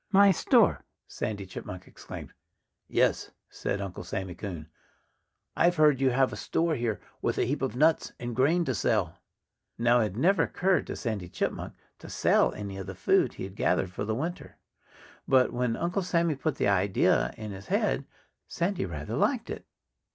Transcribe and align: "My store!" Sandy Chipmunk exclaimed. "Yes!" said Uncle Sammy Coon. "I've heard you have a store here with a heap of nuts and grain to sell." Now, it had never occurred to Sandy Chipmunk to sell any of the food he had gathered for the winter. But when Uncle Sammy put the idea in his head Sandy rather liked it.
"My 0.11 0.31
store!" 0.31 0.83
Sandy 1.05 1.45
Chipmunk 1.45 1.85
exclaimed. 1.87 2.33
"Yes!" 2.87 3.29
said 3.51 3.79
Uncle 3.79 4.03
Sammy 4.03 4.33
Coon. 4.33 4.67
"I've 5.55 5.75
heard 5.75 6.01
you 6.01 6.09
have 6.09 6.33
a 6.33 6.35
store 6.35 6.73
here 6.73 6.99
with 7.21 7.37
a 7.37 7.45
heap 7.45 7.61
of 7.61 7.75
nuts 7.75 8.11
and 8.19 8.35
grain 8.35 8.65
to 8.65 8.73
sell." 8.73 9.19
Now, 9.77 9.99
it 9.99 10.03
had 10.03 10.17
never 10.17 10.41
occurred 10.41 10.87
to 10.87 10.95
Sandy 10.95 11.29
Chipmunk 11.29 11.73
to 11.99 12.09
sell 12.09 12.51
any 12.55 12.77
of 12.77 12.87
the 12.87 12.95
food 12.95 13.35
he 13.35 13.43
had 13.43 13.55
gathered 13.55 13.91
for 13.91 14.03
the 14.03 14.15
winter. 14.15 14.57
But 15.27 15.53
when 15.53 15.75
Uncle 15.77 16.01
Sammy 16.01 16.33
put 16.33 16.55
the 16.55 16.67
idea 16.67 17.31
in 17.37 17.51
his 17.51 17.67
head 17.67 18.05
Sandy 18.47 18.87
rather 18.87 19.15
liked 19.15 19.51
it. 19.51 19.67